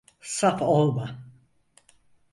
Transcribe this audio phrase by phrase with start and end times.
[0.35, 1.07] Saf olma.